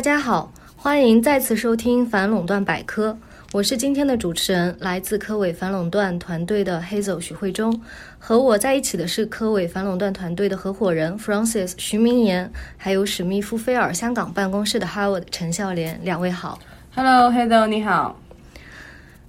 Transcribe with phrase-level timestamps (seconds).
[0.00, 3.14] 大家好，欢迎再次收听反垄断百科，
[3.52, 7.82] 我是今天的主持人，来自科委反垄断团队的 Hazel 许慧中，
[8.18, 16.58] 和我在一起的是科委反垄断团队的合伙人 Francis 徐明言，还有史密夫菲尔香港办公室的 Howard 陈孝莲，两位好。
[16.94, 18.18] Hello，Hazel，你好。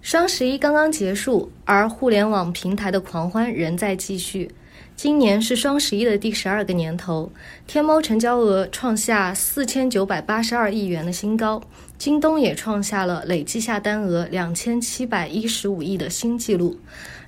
[0.01, 4.49] 双十一刚刚结束，而互联网平台的狂欢仍在继续。
[4.95, 7.31] 今年是双十一的第十二个年头，
[7.65, 11.61] 天猫成交额创下四千九百八十二亿元的新高，
[11.97, 16.77] 京东也创下了累计下单额两千七百一十五亿的新纪录。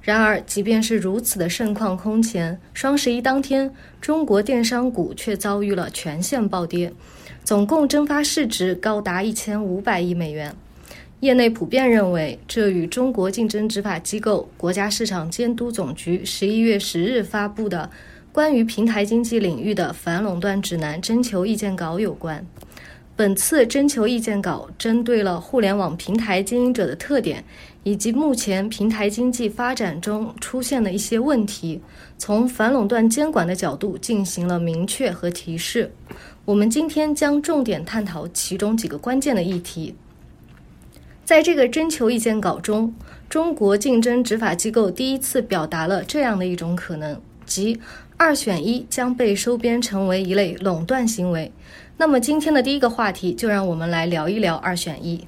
[0.02, 6.94] 然而，即便是如此的盛况空前，双十一当天，中国电商股却遭遇了全线暴跌，
[7.44, 10.53] 总共蒸发市值高达一千五百亿美元。
[11.23, 17.89] 业内普遍认为，这与中国竞争执法机构国家市场监督总局十一月十日发布的
[18.33, 22.45] 关于平台经济领域的反垄断指南征求意见稿有关。
[23.15, 27.41] 本次征求意见稿针对了互联网平台经营者的特点，
[27.83, 31.80] 以及目前平台经济发展中出现的一些问题，
[32.17, 35.89] 从反垄断监管的角度进行了明确和提示。
[36.43, 39.95] 我们今天将重点探讨其中几个关键的议题。
[41.25, 42.93] 在这个征求意见稿中，
[43.29, 47.80] 中国竞争执法机构第一次表达了这样的一种可能，即
[48.17, 51.52] 二选一将被收编成为一类垄断行为。
[51.95, 55.23] 那么今天的第一个话题，就让我们来聊一聊二选一。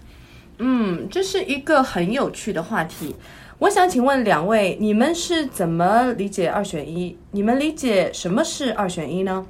[0.57, 3.15] 嗯，这是一个很有趣的话题。
[3.59, 7.17] 我想请问两位，你们是怎么理解二选一？
[7.31, 9.45] 你们理解什么是二选一呢？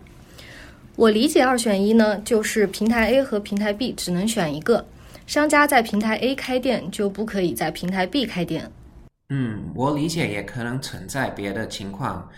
[0.95, 4.85] 我理解二选一呢，就是平台 A 和平台 B 只能选一个。
[5.27, 8.71] 商家在平台 A 开店就不可以在平台 B 开店。
[9.29, 12.29] 嗯，我理解也可能存在别的情况。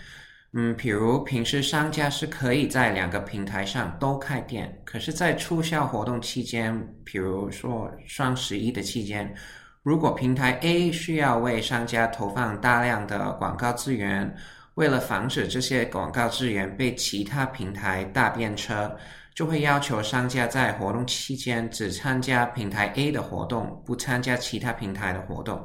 [0.54, 9.34] 嗯，比如平时商家是可以在两个平台上都开店，可是，在促销活动期间，比如说双十一的期间，
[9.82, 14.34] 如果平台 A 需要为商家投放大量的广告资源，
[14.76, 18.96] 为了防止这些广告资源被其他平台搭便车。
[19.38, 25.64] 就会要求商家在活动期间只参加平台 A 的活动，不参加其他平台的活动。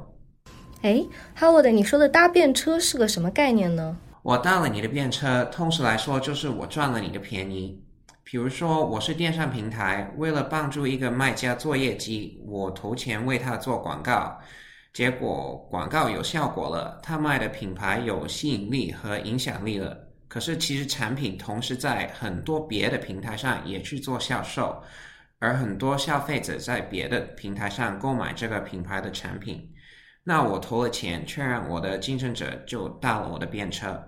[0.83, 1.03] 哎
[1.35, 3.97] ，Howard，你说的搭便车是个什么概念呢？
[4.21, 7.83] 我搭了你的便车，通俗来说就是我赚了你的便宜。
[8.23, 14.37] 比如说，我是电商平台，为了帮助一个卖家做业绩，我投钱为他做广告，
[14.93, 19.97] 结果广告有效果了，他卖的品牌有吸引力和影响力了。
[20.33, 24.81] 可是，其实产品同时在很多别的平台上也去做销售，
[25.37, 29.71] 而很多消费者在别的平台上购买这个品牌的产品，
[30.23, 34.03] 那我投了钱，却让我的竞争者就搭了我的便车。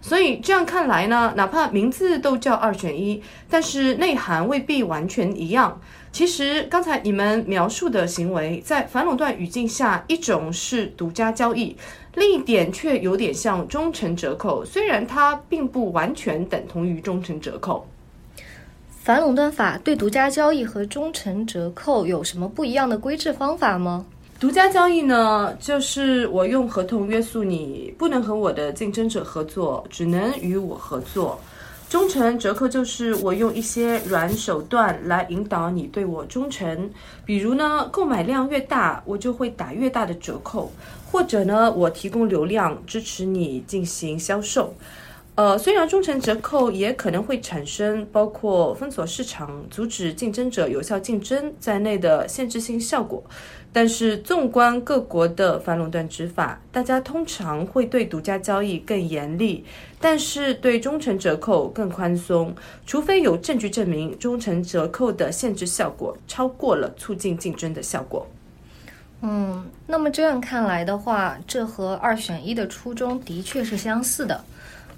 [0.00, 5.80] 所以这样看来呢，哪怕名字都叫二选一，但是内涵未必完全一样。
[6.10, 11.76] 其实刚才你们描述的行为，在反垄断语境下，一种是独家交易。
[12.14, 17.86] 另一点却有点像忠诚折扣，虽然它并不完全等同于忠诚折扣。
[18.88, 24.06] 反垄断法对独家交易和忠诚折扣有什么不一样的规制方法吗？
[24.40, 31.40] 独家交易呢，就是我用合同约束你，不能和我的竞争者合作，只能与我合作。
[31.88, 36.88] 忠诚折扣就是我用一些软手段来引导你对我忠诚，
[37.24, 40.70] 比如呢，购买量越大，我就会打越大的折扣，
[41.10, 44.72] 或者呢，我提供流量支持你进行销售。
[45.38, 53.22] 呃，虽然忠诚折扣也可能会产生包括封锁市场、阻止竞争者有效竞争在内的限制性效果，
[53.72, 59.64] 但是纵观各国的反垄断执法，大家通常会对独家交易更严厉，
[60.00, 62.52] 但是对忠诚折扣更宽松，
[62.84, 68.26] 除非有证据证明忠诚折扣的限制效果超过了促进竞争的效果。
[69.22, 74.44] 嗯，那么这样看来的话，这和二选一的初衷的确是相似的。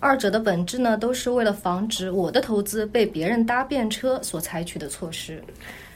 [0.00, 5.43] 二者的本质呢，都是为了防止我的投资被别人搭便车所采取的措施。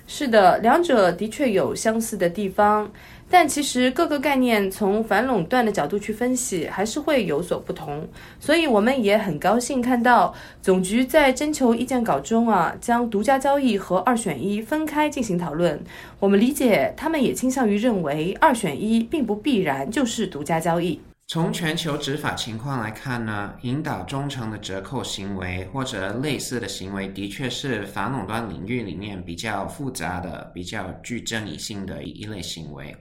[0.06, 2.92] 是的，两者的确有相似的地方，
[3.30, 8.06] 但其实各个概念从反垄断的角度去分析，还是会有所不同。
[8.38, 15.82] 所以我们也很高兴看到总局在征求意见稿中啊，将独家交易和二选一分开进行讨论。
[16.20, 21.00] 我们理解，他们也倾向于认为二选一并不必然就是独家交易。
[21.26, 32.94] 从全球执法情况来看呢，引导忠诚的折扣行为或者类似的行为，的确是反垄断领域里面比较复杂的、比较具争议性的一类行为。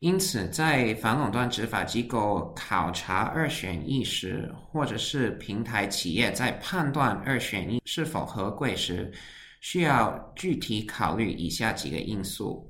[0.00, 9.12] 因此，在反垄断执法机构考察二选一时，或者是平台企业在判断二选一是否合规时，
[9.60, 12.69] 需要具体考虑以下几个因素。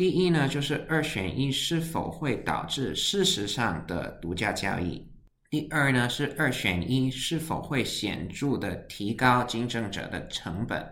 [0.00, 5.06] 第一呢，就是二选一是否会导致事实上的独家交易；
[5.50, 10.82] 第二呢，是二选一是否会显著的提高竞争者的成本；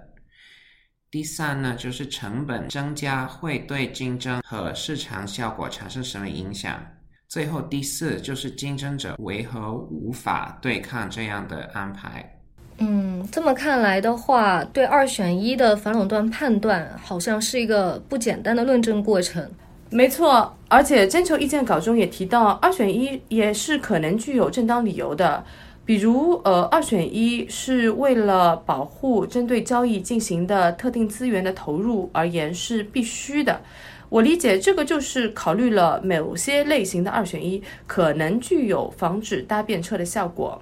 [1.11, 6.79] 第三呢，就是成本增加会对竞争和市场效果产生什么影响；
[7.29, 12.38] 最后第四就是竞争者为何无法对抗这样的安排。
[13.31, 19.49] 这么看来的话，对二选一的反垄断判断好像是一个不简单的论证过程。
[19.91, 25.45] 没错，而且征求意见稿中也提到，二选一也是可能具有正当理由的。
[25.85, 33.61] 比如，呃，二选一是为了保护针对交易进行的特定资源的投入而言是必须的。
[34.11, 40.61] 我理解这个就是考虑了某些类型的二选一可能具有防止搭便车的效果。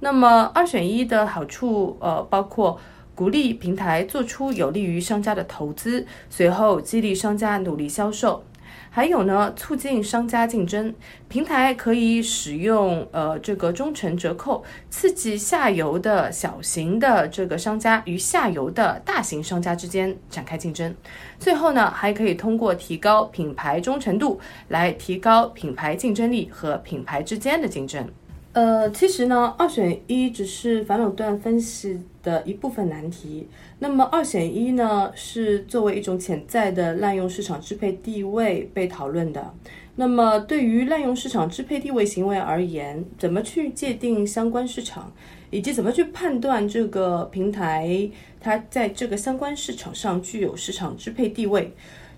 [0.00, 2.78] 那么二选一的好处，呃，包括
[3.14, 8.44] 鼓励平台做出有利于商家的投资，随后激励商家努力销售，
[8.90, 10.94] 还有呢，促进商家竞争。
[11.28, 20.94] 平台可以使用呃这个忠诚折扣，刺激下游的小型的这个商家与下游的大型商家之间展开竞争。
[21.38, 28.08] 最后呢，还可以通过提高品牌忠诚度来提高品牌竞争力和品牌之间的竞争。
[28.54, 33.48] 呃，其实呢，二选一只是反垄断分析的一部分难题。
[33.80, 39.52] 那么，二选一呢，是作为一种潜在的滥用市场支配地位被讨论的。
[39.96, 45.12] 那么，对于滥用市场支配地位行为而言，怎么去界定相关市场，
[45.50, 48.08] 以及怎么去判断这个平台
[48.40, 51.72] 它在这个相关市场上具有市场支配地位，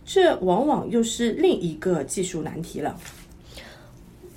[0.05, 2.95] 这往往又是另一个技术难题了。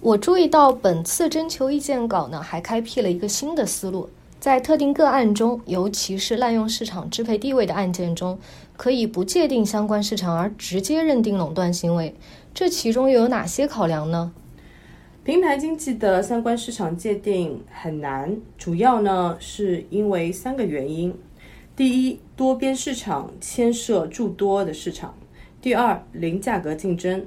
[0.01, 4.09] 我注意到本次征求意见稿呢，还开辟了一个新的思路，
[4.39, 8.39] 在特定个案中，尤其是滥用市场支配地位的案件中，
[8.77, 12.15] 可以不界定相关市场而直接认定垄断行为。
[12.53, 14.31] 这其中又有哪些考量呢？
[15.25, 21.13] 平台经济的相关市场界定很难，主要呢是因为三个原因：
[21.75, 25.09] 第一，多边市场牵涉诸多的市场；
[25.61, 27.25] 第二，零价格竞争。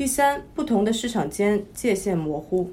[0.00, 2.70] 第三，不同的市场间界限模糊，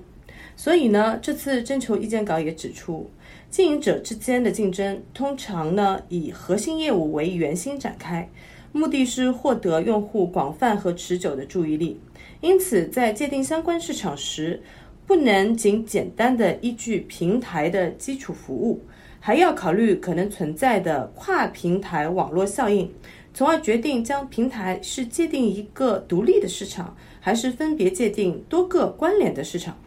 [0.56, 3.12] 所以呢，这次征求意见稿也指出，
[3.50, 8.30] 经营者之间的竞争通常呢以核心业务为圆心展开，
[8.72, 12.00] 目的是获得用户广泛和持久的注意力。
[12.40, 14.62] 因此，在界定相关市场时，
[15.06, 18.82] 不能仅简单的依据平台的基础服务，
[19.20, 22.90] 还要考虑可能存在的跨平台网络效应，
[23.38, 26.98] 从而决定将平台是界定一个独立的市场。
[27.22, 29.78] 还是分别界定多个关联的市场，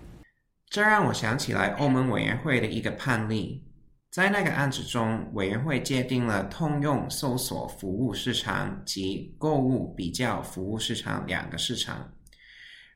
[0.69, 3.65] 这让我想起来欧盟委员会的一个判例。
[4.13, 12.13] 在那个案子中，委员会界定了通用搜索服务市场及购物比较服务市场两个市场。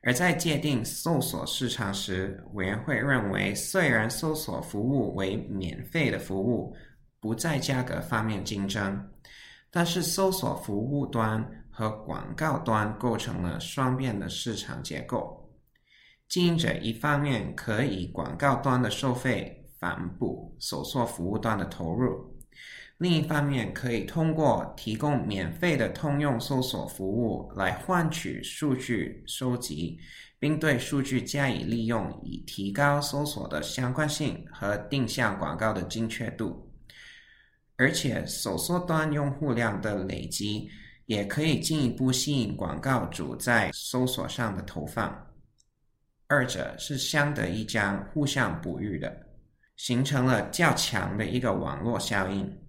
[0.03, 6.73] 而在界定搜索市场时，委员会认为，虽然搜索服务为免费的服务，
[7.19, 9.03] 不在价格方面竞争，
[9.75, 11.45] 但是搜索服务端。
[11.77, 15.45] 和广告端构成了双边的市场结构。
[16.29, 22.33] 经营者一方面可以广告端的收费反哺搜索服务端的投入，
[22.99, 29.97] 另一方面可以通过提供免费的通用搜索服务来换取数据收集，
[30.39, 36.71] 并对数据加以利用，以提高搜索的相关性和定向广告的精确度。
[37.77, 40.69] 而且，搜索端用户量的累积。
[41.07, 45.27] 也可以进一步吸引广告主在搜索上的投放，
[46.25, 49.15] 二者是相得益彰、互相哺育的，
[49.77, 52.59] 形成了较强的一个网络效应。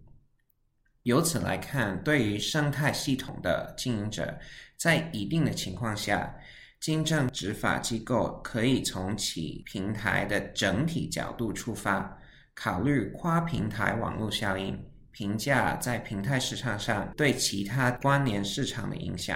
[1.04, 4.38] 由此来看，对于生态系统的经营者，
[4.76, 6.36] 在一定的情况下，
[6.78, 12.18] 经证执法机构可以从其平台的整体角度出发，
[12.54, 14.78] 考虑跨平台网络效应。
[15.16, 19.34] 评价在平台市场上对其他关联市场的影响，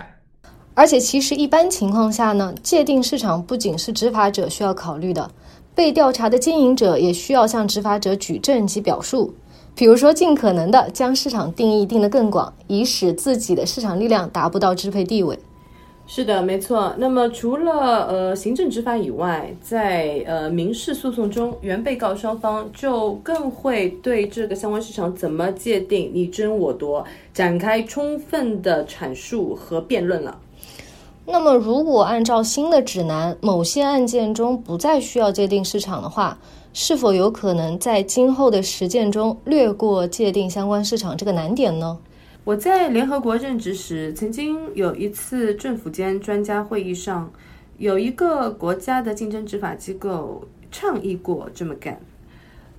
[0.75, 5.31] 而且其实一般情况下呢，界定市场不仅是执法者需要考虑的，
[5.75, 9.35] 被调查的经营者也需要向执法者举证及表述，
[9.75, 15.39] 比如说尽可能的将市场定义定得更广，以使自己的市场力量达不到支配地位。
[16.13, 16.93] 是的，没错。
[16.99, 30.37] 那么除了呃行政执法以外，在呃民事诉讼中，原被告双方就更会对这个相关市场怎么界定、你争我夺展开充分的阐述和辩论了。
[31.25, 36.37] 那么，如果按照新的指南，某些案件中不再需要界定市场的话，
[36.73, 41.97] 是否有可能在今后的实践中略过界定相关市场这个难点呢？
[42.43, 47.31] 我在联合国任职时，曾经有一次政府间专家会议上，
[47.77, 52.01] 有一个国家的竞争执法机构倡议过这么干。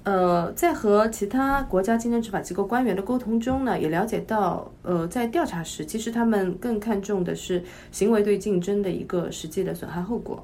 [0.03, 10.43] 呃，在和其他国家竞争执法机构官员的沟通中呢，也了解到，呃，在调查时，其实他们更看重的是行为对竞争的一个实际的损害后果。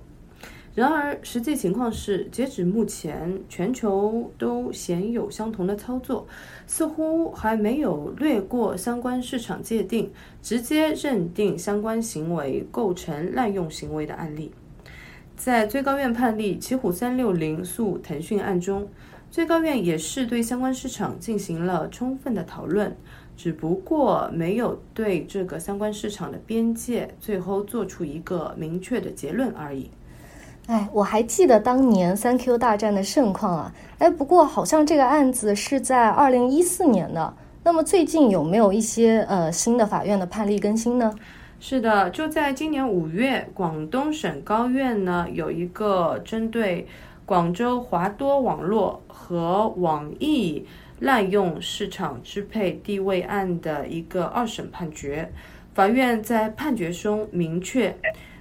[0.77, 6.27] 然而，实际情况是，截止目前，全球都鲜有相同的操作，
[6.67, 14.51] 似乎还没有略过相关市场界定，直接认定相关行为构成滥用行为的案例。
[15.35, 18.87] 在最高院判例奇虎三六零诉腾讯案中。
[19.31, 22.95] 最高院也是对相关市场进行了充分的讨论，
[23.35, 29.89] 只不过没有对这个相关市场的边界最后做出一个明确的结论而已。
[30.67, 33.73] 哎，我还记得当年三 Q 大战的盛况啊！
[33.99, 37.33] 哎，不过好像这个案子是在二零一四年的。
[37.63, 41.13] 那么最近有没有一些呃新的法院的判例更新呢？
[41.59, 46.87] 是的，就在今年五月，广东省高院呢有一个针对。
[47.25, 50.65] 广州华多网络和网易
[50.99, 55.29] 滥用市场支配地位案的一个二审判决，
[55.73, 57.93] 法院在判决中明确，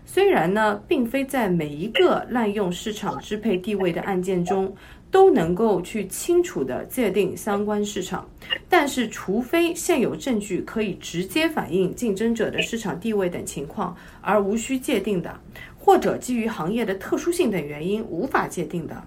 [0.06, 4.74] 虽然呢，并非在每一个滥用市场支配地位的案件中
[5.10, 8.26] 都能够去清楚的界定相关市场，
[8.68, 15.38] 但是除非现有证据可以直接反映竞争者的市场地位等情况，而无需界定的。
[15.78, 19.04] 或者基于行业的特殊性等原因无法界定的，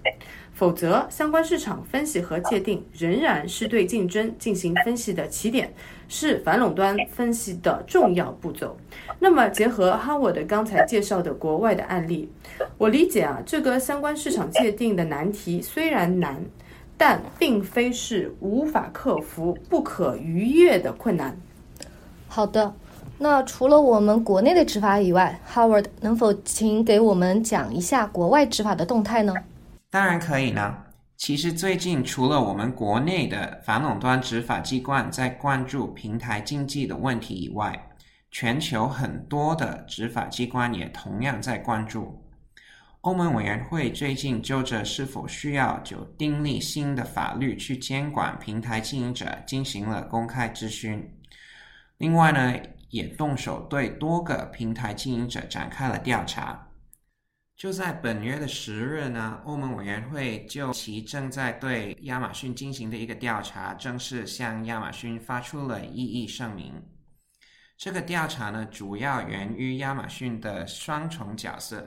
[0.60, 5.74] 否则相关市场分析和界定仍然是对竞争进行分析的起点，
[6.10, 8.76] 是反垄断分析的重要步骤。
[9.20, 12.30] 那么结合哈沃德刚才介绍的国外的案例，
[12.78, 16.44] 我理解啊，这个相关市场界定的难题虽然难，
[16.98, 21.38] 但并非是无法克服、不可逾越的困难。
[22.28, 22.74] 好的。
[23.22, 29.34] 那除了我们国内的执法以外，Howard 能否请给我们讲一下国外执法的动态呢？
[29.90, 30.86] 当然可以呢。
[31.18, 37.90] 其实最近除了我们国内的反垄断执法机关在关注平台经济的问题以外，
[38.32, 42.24] 全球很多的执法机关也同样在关注。
[43.02, 51.12] 欧盟委员会最近就着是否需要就订立新的法律去监管平台经营者进行了公开咨询。
[51.98, 52.60] 另外呢？
[52.92, 56.69] 也动手对多个平台经营者展开了调查。
[57.60, 66.74] 就在本月的十日呢，欧盟委员会就其正在对亚马逊进行的一个调查，正式向亚马逊发出了异议声明。
[67.78, 71.86] 这个调查呢，主要源于亚马逊的双重角色，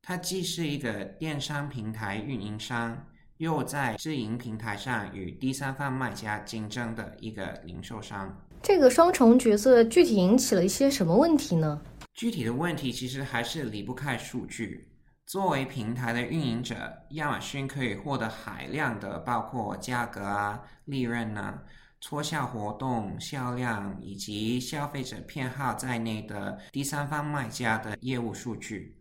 [0.00, 2.96] 它既是一个电商平台运营商，
[3.38, 8.32] 又在自营平台上与第三方卖家竞争的一个零售商。
[8.62, 11.82] 这个双重角色具体引起了一些什么问题呢？
[12.14, 14.88] 具体的问题其实还是离不开数据。
[15.26, 21.58] 作为平台的运营者，亚马逊可以获得海量的包括价格啊、利润呢、
[22.00, 28.96] 促销活动、销量以及消费者偏好在内的第三方卖家的业务数据。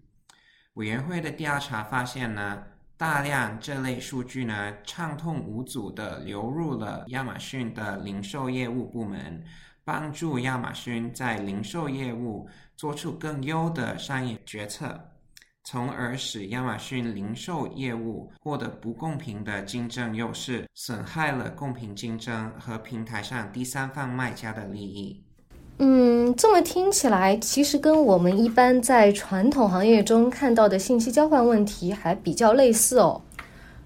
[0.73, 2.63] 委员会的调查发现呢。
[2.95, 9.43] 大量这类数据呢，畅通无阻的流入了亚马逊的零售业务部门，
[9.85, 12.47] 帮助亚马逊在零售业务
[12.77, 14.99] 做出更优的商业决策，
[15.63, 25.21] 从而使亚马逊零售业务获得不公平的竞争优势，损害了公平竞争和平台上第三方卖家的利益。
[25.79, 33.21] 嗯，这么听起来，其实跟我们一般在传统行业中看到的信息交换问题还比较类似哦。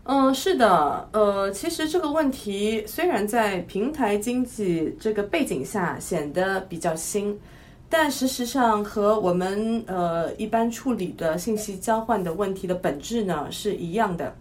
[0.09, 7.37] 嗯，是的，呃，其实这个问题虽然在平台经济这个背景下显得比较新，
[7.89, 14.33] 但事实上和我们呃一般处理的信息交换的问题的本质呢是一样的。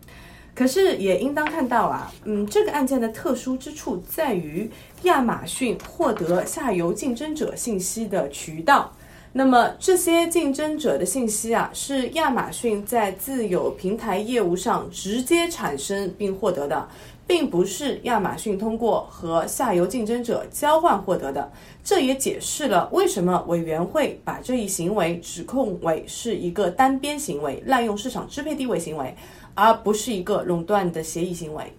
[0.55, 4.71] 可是也应当看到啊，嗯，这个案件的特殊之处在于
[5.03, 8.93] 亚马逊获得下游竞争者信息的渠道。
[9.37, 16.89] 那么这些竞争者的信息啊，是亚马逊在自有平台业务上直接产生并获得的，
[17.27, 21.53] 并不是亚马逊通过和下游竞争者交换获得的。
[21.85, 29.15] 这也解释了为什么委员会把这一行为指控为是一个单边行为，滥用市场支配地位行为。
[29.55, 31.71] 而不是一个垄断的协议行为，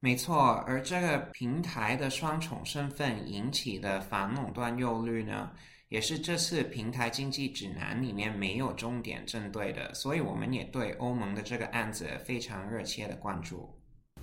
[0.00, 0.62] 没错。
[0.66, 5.50] 而这个平台的双重身份引起的反垄断忧虑呢，
[5.88, 9.92] 也是这次平台经济指南里面没有重点针对的。
[9.94, 13.68] 所以，我们也对欧盟的这个案子非常热切的关注。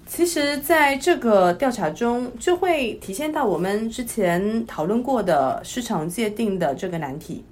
[0.06, 7.46] 其实，在这个调查中，就会体现到我们之前讨论过的市场界定的这个难题。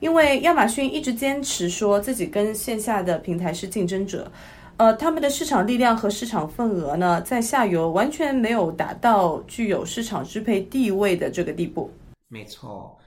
[0.00, 4.30] 因为亚马逊一直坚持说自己跟线下的平台是竞争者，
[4.76, 11.90] 呃，他们的市场力量和市场份额呢，在下游完全没有达到具有市场支配地位的这个地步。
[12.28, 12.98] 没错。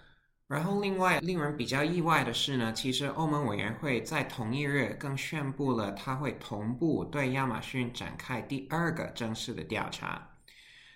[0.47, 10.25] 然后，另外令人比较意外的是呢，其实欧盟委员会在同一日更宣布了，他会同步对亚马逊展开第二个正式的调查。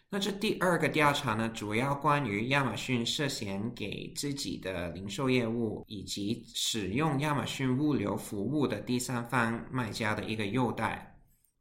[0.10, 11.14] 那这第二个调查呢，主要关于亚马逊涉嫌给自己的零售业务以及使用亚马逊物流服务的第三方卖家的一个优待。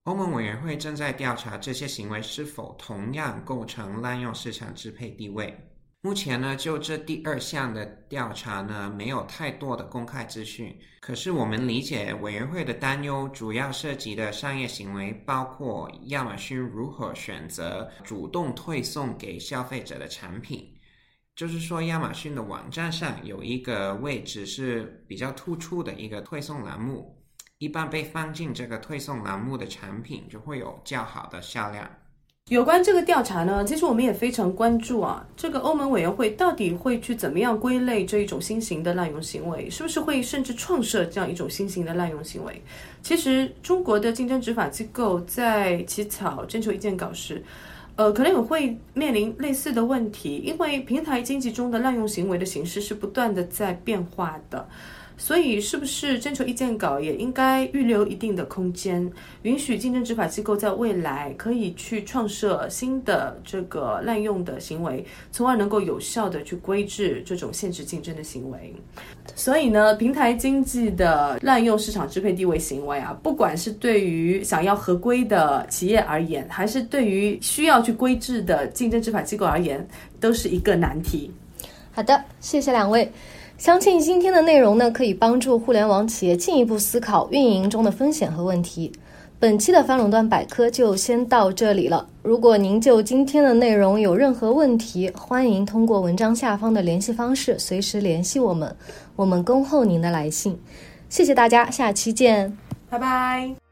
[0.04, 5.69] 欧盟委员会正在调查这些行为是否同样构成滥用市场支配地位。
[6.02, 10.74] 目前呢，就这第二项的调查呢，没有太多的公开资讯。
[10.98, 20.74] 可是我们理解委员会的担忧，主要涉及的商业行为包括亚马逊如何选择主动推送给消费者的产品。
[21.36, 27.22] 就是说，亚马逊的网站上有一个位置是比较突出的一个推送栏目，
[27.58, 31.90] 一般被放进这个推送栏目的产品就会有较好的销量。
[32.48, 35.24] 有关这个调查呢，其实我们也非常关注啊。
[35.36, 39.70] 这个欧盟委员会到底会去怎么样归类这一种新型的滥用行为？
[39.70, 42.60] 是不是会甚至创设这样一种新型的滥用行为？
[43.02, 47.40] 其实中国的竞争执法机构在起草征求意见稿时，
[47.94, 54.68] 呃，可能也会面临类似的问题，因为平台经济中的滥用行为的形式是不断的在变化的。
[55.22, 59.08] 所以，是不是征求意见稿也应该预留一定的空间，
[59.42, 68.74] 允许竞争执法机构在未来可以去创设新的这个滥用的行为，从而能够有效的去规制这种限制竞争的行为。
[69.36, 79.86] 所以呢，平台经济的滥用市场支配地位行为啊，不管是对于想要合规的企业而言，还是对于需要去规制的竞争执法机构而言，
[80.18, 81.30] 都是一个难题。
[81.92, 83.12] 好的，谢谢两位。
[83.60, 88.90] 相信今天的内容呢，可以帮助互联网企业进一步思考运营中的风险和问题。
[89.38, 92.08] 本期的反垄断百科就先到这里了。
[92.22, 98.74] 如果您就今天的内容有任何问题，欢迎通过文章下方的联系方式随时联系我们，
[99.14, 100.58] 我们恭候您的来信。
[101.10, 102.56] 谢谢大家，下期见，
[102.88, 103.69] 拜拜。